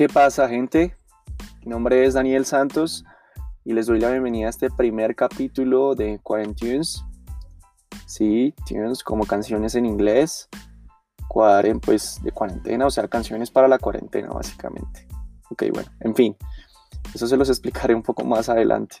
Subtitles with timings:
[0.00, 0.96] ¿Qué pasa, gente?
[1.62, 3.04] Mi nombre es Daniel Santos
[3.66, 7.04] y les doy la bienvenida a este primer capítulo de Quarantunes.
[8.06, 10.48] Sí, tunes como canciones en inglés.
[11.28, 15.06] Cuaren, pues de cuarentena, o sea, canciones para la cuarentena, básicamente.
[15.50, 16.34] Ok, bueno, en fin,
[17.14, 18.96] eso se los explicaré un poco más adelante.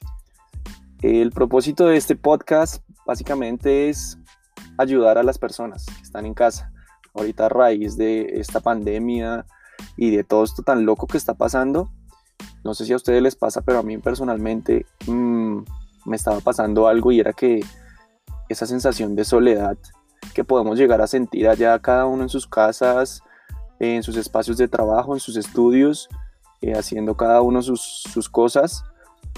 [1.00, 4.18] El propósito de este podcast básicamente es
[4.76, 6.70] ayudar a las personas que están en casa.
[7.14, 9.46] Ahorita a raíz de esta pandemia
[9.96, 11.90] y de todo esto tan loco que está pasando,
[12.64, 15.58] no sé si a ustedes les pasa, pero a mí personalmente mm,
[16.06, 17.60] me estaba pasando algo y era que
[18.48, 19.76] esa sensación de soledad
[20.34, 23.22] que podemos llegar a sentir allá cada uno en sus casas,
[23.78, 26.08] en sus espacios de trabajo, en sus estudios,
[26.60, 28.84] eh, haciendo cada uno sus, sus cosas,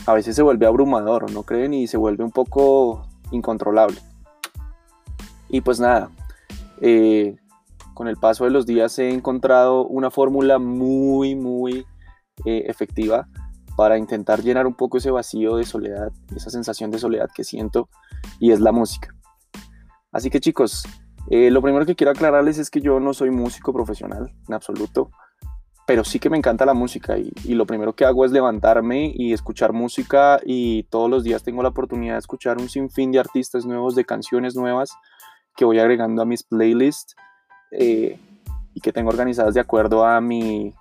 [0.07, 1.75] a veces se vuelve abrumador, ¿no creen?
[1.75, 4.01] Y se vuelve un poco incontrolable.
[5.49, 6.11] Y pues nada,
[6.81, 7.37] eh,
[7.95, 11.87] con el paso de los días he encontrado una fórmula muy, muy
[12.45, 13.29] eh, efectiva
[13.77, 17.89] para intentar llenar un poco ese vacío de soledad, esa sensación de soledad que siento,
[18.39, 19.15] y es la música.
[20.11, 20.85] Así que chicos,
[21.31, 25.11] eh, lo primero que quiero aclararles es que yo no soy músico profesional en absoluto,
[25.87, 29.13] pero sí que me encanta la música y, y, lo primero que hago es levantarme
[29.15, 33.19] y escuchar música y todos los días tengo la oportunidad de escuchar un sinfín de
[33.19, 34.93] artistas nuevos, de canciones nuevas
[35.57, 37.17] que voy agregando a mis playlists
[37.73, 38.19] eh,
[38.75, 40.75] y que tengo organizadas de acuerdo a mi,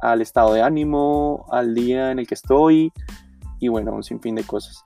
[0.00, 2.92] al estado de ánimo, al día en el que estoy
[3.58, 4.84] y bueno, un sinfín de cosas.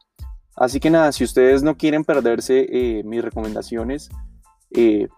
[0.56, 4.10] Así que nada, si ustedes no quieren perderse eh, mis recomendaciones
[4.70, 5.08] eh,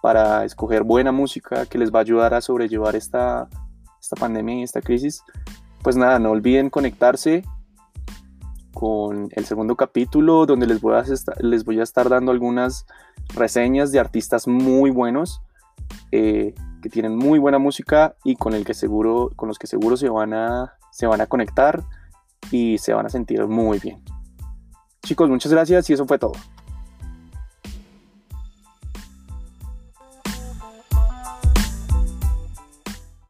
[0.00, 3.48] para escoger buena música que les va a ayudar a sobrellevar esta,
[4.00, 5.22] esta pandemia y esta crisis,
[5.82, 7.44] pues nada, no olviden conectarse
[8.72, 11.04] con el segundo capítulo donde les voy a,
[11.40, 12.86] les voy a estar dando algunas
[13.34, 15.42] reseñas de artistas muy buenos
[16.12, 19.96] eh, que tienen muy buena música y con, el que seguro, con los que seguro
[19.96, 21.82] se van, a, se van a conectar
[22.50, 24.02] y se van a sentir muy bien.
[25.02, 26.32] Chicos, muchas gracias y eso fue todo.